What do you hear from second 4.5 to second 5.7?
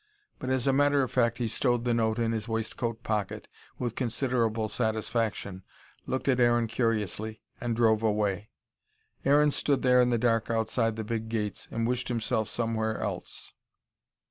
satisfaction,